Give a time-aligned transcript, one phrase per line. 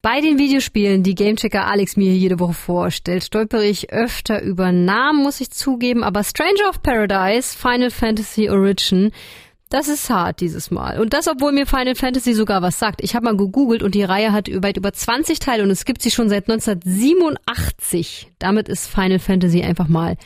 [0.00, 5.24] Bei den Videospielen, die Gamechecker Alex mir jede Woche vorstellt, stolpere ich öfter über Namen,
[5.24, 9.10] muss ich zugeben, aber Stranger of Paradise, Final Fantasy Origin,
[9.70, 11.00] das ist hart dieses Mal.
[11.00, 13.02] Und das, obwohl mir Final Fantasy sogar was sagt.
[13.02, 16.00] Ich habe mal gegoogelt und die Reihe hat weit über 20 Teile und es gibt
[16.00, 18.30] sie schon seit 1987.
[18.38, 20.16] Damit ist Final Fantasy einfach mal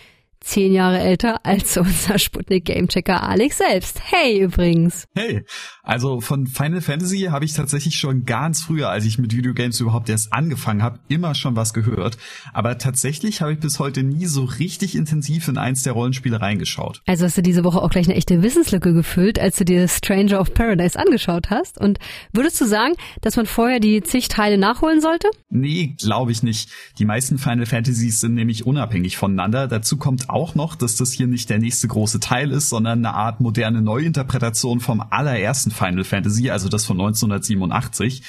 [0.42, 4.00] zehn Jahre älter als unser Sputnik Gamechecker Alex selbst.
[4.04, 5.06] Hey übrigens.
[5.14, 5.44] Hey,
[5.82, 10.08] also von Final Fantasy habe ich tatsächlich schon ganz früher, als ich mit Videogames überhaupt
[10.08, 12.18] erst angefangen habe, immer schon was gehört.
[12.52, 17.02] Aber tatsächlich habe ich bis heute nie so richtig intensiv in eins der Rollenspiele reingeschaut.
[17.06, 20.40] Also hast du diese Woche auch gleich eine echte Wissenslücke gefüllt, als du dir Stranger
[20.40, 21.78] of Paradise angeschaut hast.
[21.78, 21.98] Und
[22.32, 25.28] würdest du sagen, dass man vorher die zig Teile nachholen sollte?
[25.50, 26.70] Nee, glaube ich nicht.
[26.98, 29.68] Die meisten Final Fantasies sind nämlich unabhängig voneinander.
[29.68, 33.14] Dazu kommt auch noch, dass das hier nicht der nächste große Teil ist, sondern eine
[33.14, 38.22] Art moderne Neuinterpretation vom allerersten Final Fantasy, also das von 1987.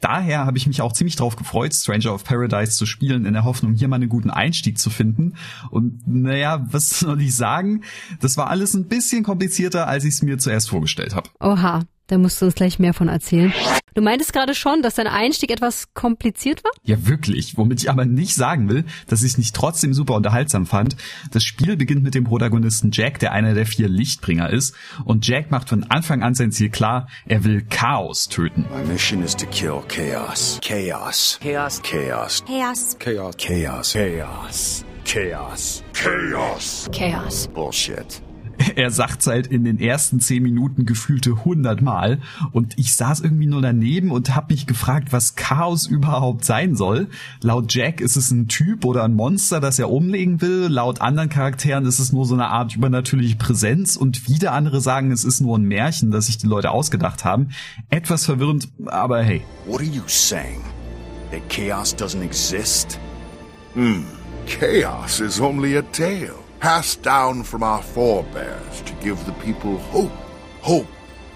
[0.00, 3.44] Daher habe ich mich auch ziemlich drauf gefreut, Stranger of Paradise zu spielen, in der
[3.44, 5.34] Hoffnung, hier mal einen guten Einstieg zu finden.
[5.70, 7.84] Und naja, was soll ich sagen?
[8.20, 11.30] Das war alles ein bisschen komplizierter, als ich es mir zuerst vorgestellt habe.
[11.40, 13.52] Oha, da musst du uns gleich mehr von erzählen.
[13.94, 16.72] Du meintest gerade schon, dass dein Einstieg etwas kompliziert war?
[16.82, 17.56] Ja, wirklich.
[17.56, 20.96] Womit ich aber nicht sagen will, dass ich es nicht trotzdem super unterhaltsam fand.
[21.30, 24.74] Das Spiel beginnt mit dem Protagonisten Jack, der einer der vier Lichtbringer ist.
[25.04, 28.66] Und Jack macht von Anfang an sein Ziel klar, er will Chaos töten.
[28.74, 30.58] My mission is to kill chaos.
[30.60, 31.38] Chaos.
[31.40, 31.80] Chaos.
[31.82, 32.42] Chaos.
[32.44, 32.96] Chaos.
[32.98, 33.38] Chaos.
[33.38, 33.92] Chaos.
[33.92, 34.84] Chaos.
[35.04, 35.84] Chaos.
[35.92, 36.90] Chaos.
[36.92, 37.48] Chaos.
[37.48, 38.22] Bullshit.
[38.76, 42.20] Er sagt's halt in den ersten zehn Minuten gefühlte hundertmal
[42.52, 47.08] und ich saß irgendwie nur daneben und hab mich gefragt, was Chaos überhaupt sein soll.
[47.40, 50.68] Laut Jack ist es ein Typ oder ein Monster, das er umlegen will.
[50.68, 55.10] Laut anderen Charakteren ist es nur so eine Art übernatürliche Präsenz und wieder andere sagen,
[55.10, 57.50] es ist nur ein Märchen, das sich die Leute ausgedacht haben.
[57.90, 59.42] Etwas verwirrend, aber hey.
[59.66, 60.62] What are you saying?
[61.30, 62.98] That chaos doesn't exist?
[63.74, 64.04] Hmm.
[64.46, 70.10] Chaos is only a tale passed down from our forebears to give the people hope.
[70.62, 70.86] Hope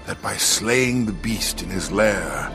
[0.06, 2.50] that by slaying the beast in his lair,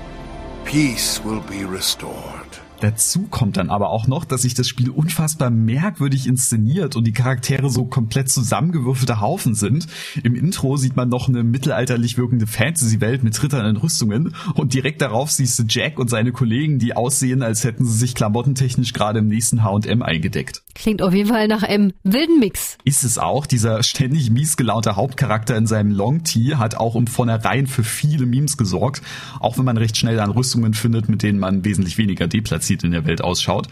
[0.65, 2.62] peace will be restored.
[2.83, 7.13] Dazu kommt dann aber auch noch, dass sich das Spiel unfassbar merkwürdig inszeniert und die
[7.13, 9.87] Charaktere so komplett zusammengewürfelte Haufen sind.
[10.21, 15.01] Im Intro sieht man noch eine mittelalterlich wirkende Fantasy-Welt mit Rittern in Rüstungen und direkt
[15.01, 19.19] darauf siehst du Jack und seine Kollegen, die aussehen, als hätten sie sich klamottentechnisch gerade
[19.19, 20.61] im nächsten H&M eingedeckt.
[20.75, 22.77] Klingt auf jeden Fall nach einem wilden Mix.
[22.83, 23.45] Ist es auch.
[23.45, 28.57] Dieser ständig mies gelaunte Hauptcharakter in seinem Long-Tee hat auch um vornherein für viele Memes
[28.57, 29.01] gesorgt,
[29.39, 32.91] auch wenn man recht schnell dann Rüstungen findet, mit denen man wesentlich weniger deplatziert in
[32.91, 33.67] der Welt ausschaut.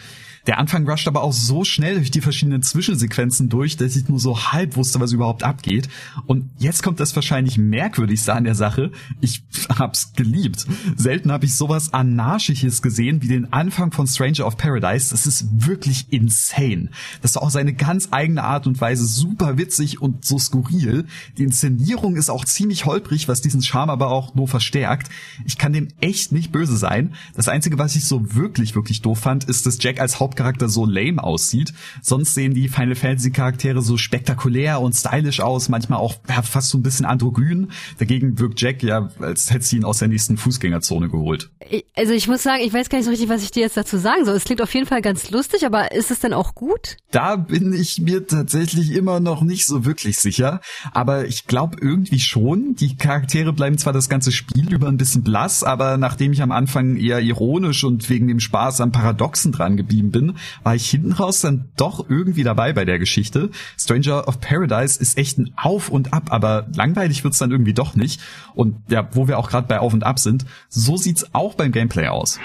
[0.48, 4.20] Der Anfang rusht aber auch so schnell durch die verschiedenen Zwischensequenzen durch, dass ich nur
[4.20, 5.88] so halb wusste, was überhaupt abgeht.
[6.26, 8.92] Und jetzt kommt das wahrscheinlich merkwürdigste an der Sache.
[9.20, 10.66] Ich hab's geliebt.
[10.96, 15.12] Selten habe ich sowas Anarchisches gesehen wie den Anfang von Stranger of Paradise.
[15.12, 16.90] Das ist wirklich insane.
[17.22, 21.06] Das ist auch seine ganz eigene Art und Weise super witzig und so skurril.
[21.38, 25.10] Die Inszenierung ist auch ziemlich holprig, was diesen Charme aber auch nur verstärkt.
[25.46, 27.14] Ich kann dem echt nicht böse sein.
[27.36, 30.86] Das Einzige, was ich so wirklich, wirklich doof fand, ist, dass Jack als Hauptcharakter so
[30.86, 31.74] lame aussieht.
[32.02, 36.70] Sonst sehen die Final Fantasy Charaktere so spektakulär und stylisch aus, manchmal auch ja, fast
[36.70, 37.72] so ein bisschen androgyn.
[38.00, 41.50] Dagegen wirkt Jack ja, als hätte sie ihn aus der nächsten Fußgängerzone geholt.
[41.96, 43.98] Also ich muss sagen, ich weiß gar nicht so richtig, was ich dir jetzt dazu
[43.98, 44.36] sagen soll.
[44.36, 46.98] Es klingt auf jeden Fall ganz lustig, aber ist es denn auch gut?
[47.12, 50.62] Da bin ich mir tatsächlich immer noch nicht so wirklich sicher,
[50.94, 52.76] aber ich glaube irgendwie schon.
[52.76, 56.52] Die Charaktere bleiben zwar das ganze Spiel über ein bisschen blass, aber nachdem ich am
[56.52, 60.90] Anfang eher ironisch und wegen dem Spaß am Paradoxen dran geblieben bin, bin, war ich
[60.90, 63.50] hinten raus dann doch irgendwie dabei bei der Geschichte.
[63.78, 67.96] Stranger of Paradise ist echt ein Auf und Ab, aber langweilig wird's dann irgendwie doch
[67.96, 68.22] nicht.
[68.54, 71.72] Und ja, wo wir auch gerade bei Auf und Ab sind, so sieht's auch beim
[71.72, 72.40] Gameplay aus.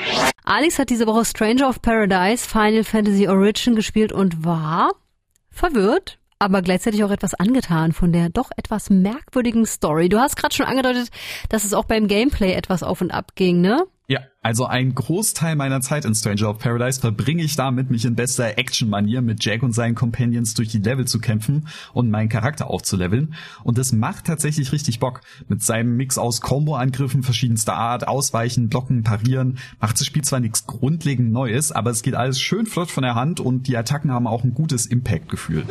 [0.45, 4.93] Alex hat diese Woche Stranger of Paradise Final Fantasy Origin gespielt und war
[5.51, 10.09] verwirrt, aber gleichzeitig auch etwas angetan von der doch etwas merkwürdigen Story.
[10.09, 11.11] Du hast gerade schon angedeutet,
[11.49, 13.85] dass es auch beim Gameplay etwas auf und ab ging, ne?
[14.09, 18.15] Ja, also ein Großteil meiner Zeit in Stranger of Paradise verbringe ich damit, mich in
[18.15, 22.71] bester Action-Manier mit Jack und seinen Companions durch die Level zu kämpfen und meinen Charakter
[22.71, 23.35] aufzuleveln.
[23.65, 25.23] Und das macht tatsächlich richtig Bock.
[25.49, 30.69] Mit seinem Mix aus Combo-Angriffen verschiedenster Art, Ausweichen, Blocken, Parieren, macht das Spiel zwar nichts
[30.69, 34.29] grundlegend Neues, aber es geht alles schön flott von der Hand und die Attacken haben
[34.29, 35.65] auch ein gutes Impact-Gefühl.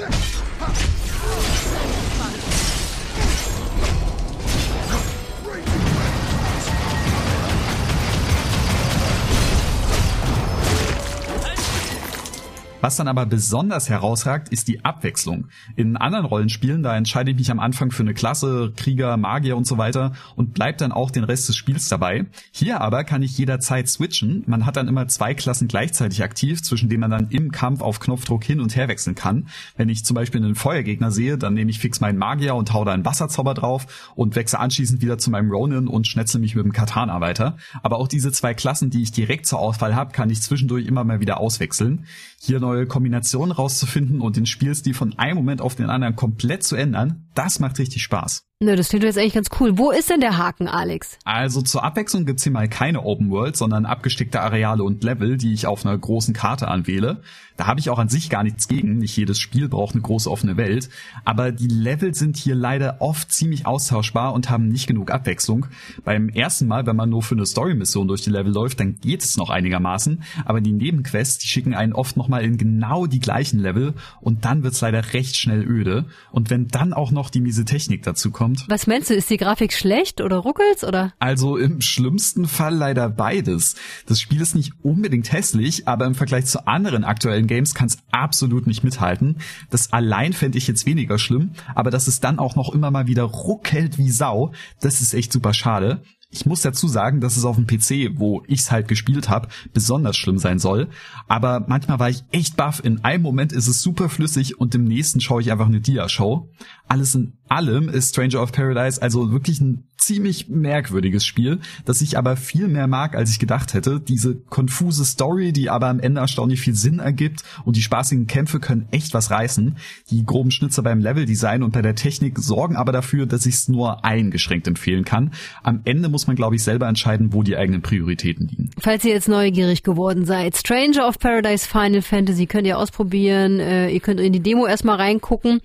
[12.81, 15.47] Was dann aber besonders herausragt, ist die Abwechslung.
[15.75, 19.65] In anderen Rollenspielen, da entscheide ich mich am Anfang für eine Klasse, Krieger, Magier und
[19.65, 22.25] so weiter und bleib dann auch den Rest des Spiels dabei.
[22.51, 24.43] Hier aber kann ich jederzeit switchen.
[24.45, 27.99] Man hat dann immer zwei Klassen gleichzeitig aktiv, zwischen denen man dann im Kampf auf
[27.99, 29.47] Knopfdruck hin und her wechseln kann.
[29.77, 32.85] Wenn ich zum Beispiel einen Feuergegner sehe, dann nehme ich fix meinen Magier und hau
[32.85, 36.65] da einen Wasserzauber drauf und wechsle anschließend wieder zu meinem Ronin und schnetzel mich mit
[36.65, 37.57] dem Katana weiter.
[37.81, 41.03] Aber auch diese zwei Klassen, die ich direkt zur Auswahl habe, kann ich zwischendurch immer
[41.03, 42.05] mal wieder auswechseln.
[42.39, 46.75] Hier neue Kombinationen rauszufinden und den Spielstil von einem Moment auf den anderen komplett zu
[46.75, 48.43] ändern, das macht richtig Spaß.
[48.61, 49.77] Nö, das klingt jetzt eigentlich ganz cool.
[49.77, 51.19] Wo ist denn der Haken, Alex?
[51.25, 55.53] Also zur Abwechslung gibt's hier mal keine Open World, sondern abgesteckte Areale und Level, die
[55.53, 57.21] ich auf einer großen Karte anwähle.
[57.57, 58.97] Da habe ich auch an sich gar nichts gegen.
[58.97, 60.89] Nicht jedes Spiel braucht eine große offene Welt.
[61.25, 65.65] Aber die Level sind hier leider oft ziemlich austauschbar und haben nicht genug Abwechslung.
[66.05, 69.21] Beim ersten Mal, wenn man nur für eine Story-Mission durch die Level läuft, dann geht
[69.21, 70.23] es noch einigermaßen.
[70.45, 74.63] Aber die Nebenquests, die schicken einen oft nochmal in genau die gleichen Level und dann
[74.63, 76.05] wird's leider recht schnell öde.
[76.31, 78.44] Und wenn dann auch noch die miese Technik dazu kommt.
[78.67, 81.13] Was meinst du, ist die Grafik schlecht oder ruckelt's oder?
[81.19, 83.75] Also im schlimmsten Fall leider beides.
[84.05, 87.87] Das Spiel ist nicht unbedingt hässlich, aber im Vergleich zu anderen aktuellen aktuellen Games kann
[87.87, 89.37] es absolut nicht mithalten.
[89.69, 93.07] Das allein fände ich jetzt weniger schlimm, aber dass es dann auch noch immer mal
[93.07, 96.03] wieder ruckelt wie Sau, das ist echt super schade.
[96.35, 100.17] Ich muss dazu sagen, dass es auf dem PC, wo ich's halt gespielt habe, besonders
[100.17, 100.89] schlimm sein soll.
[101.29, 102.83] Aber manchmal war ich echt baff.
[102.83, 106.49] In einem Moment ist es super flüssig und im nächsten schaue ich einfach eine Dia-Show.
[106.89, 112.17] Alles in allem ist Stranger of Paradise also wirklich ein ziemlich merkwürdiges Spiel, das ich
[112.17, 113.99] aber viel mehr mag, als ich gedacht hätte.
[113.99, 118.59] Diese konfuse Story, die aber am Ende erstaunlich viel Sinn ergibt und die spaßigen Kämpfe
[118.59, 119.77] können echt was reißen.
[120.11, 123.67] Die groben Schnitzer beim Leveldesign und bei der Technik sorgen aber dafür, dass ich es
[123.67, 125.31] nur eingeschränkt empfehlen kann.
[125.63, 128.69] Am Ende muss man, glaube ich, selber entscheiden, wo die eigenen Prioritäten liegen.
[128.79, 133.59] Falls ihr jetzt neugierig geworden seid, Stranger of Paradise Final Fantasy könnt ihr ausprobieren.
[133.59, 135.61] Äh, ihr könnt in die Demo erstmal reingucken.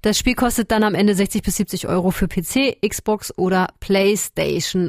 [0.00, 4.88] Das Spiel kostet dann am Ende 60 bis 70 Euro für PC, Xbox oder PlayStation.